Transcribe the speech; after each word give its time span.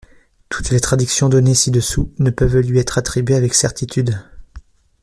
Toutes 0.49 0.71
les 0.71 0.79
traductions 0.79 1.29
données 1.29 1.53
ci-dessous 1.53 2.11
ne 2.17 2.31
peuvent 2.31 2.57
lui 2.57 2.79
être 2.79 2.97
attribuées 2.97 3.35
avec 3.35 3.53
certitude. 3.53 4.19